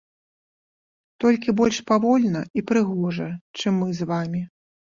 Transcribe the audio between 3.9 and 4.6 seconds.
з вамі.